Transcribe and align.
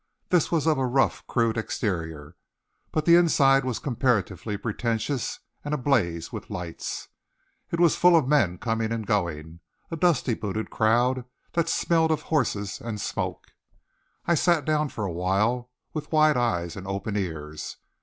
This 0.29 0.51
was 0.51 0.65
of 0.65 0.79
a 0.79 0.87
rough 0.87 1.23
crude 1.27 1.57
exterior, 1.59 2.35
but 2.91 3.05
the 3.05 3.15
inside 3.15 3.63
was 3.63 3.77
comparatively 3.77 4.57
pretentious, 4.57 5.39
and 5.63 5.75
ablaze 5.75 6.33
with 6.33 6.49
lights. 6.49 7.07
It 7.69 7.79
was 7.79 7.95
full 7.95 8.15
of 8.17 8.27
men, 8.27 8.57
coming 8.57 8.91
and 8.91 9.05
going 9.05 9.59
a 9.91 9.95
dusty 9.95 10.33
booted 10.33 10.71
crowd 10.71 11.25
that 11.53 11.69
smelled 11.69 12.09
of 12.09 12.23
horses 12.33 12.81
and 12.83 12.99
smoke. 12.99 13.51
I 14.25 14.33
sat 14.33 14.65
down 14.65 14.89
for 14.89 15.05
a 15.05 15.13
while, 15.13 15.69
with 15.93 16.11
wide 16.11 16.35
eyes 16.35 16.75
and 16.75 16.87
open 16.87 17.15
ears. 17.15 17.77